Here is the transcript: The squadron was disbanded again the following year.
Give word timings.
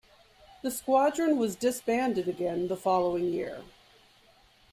The 0.63 0.71
squadron 0.71 1.37
was 1.37 1.55
disbanded 1.55 2.27
again 2.27 2.69
the 2.69 2.75
following 2.75 3.25
year. 3.25 3.61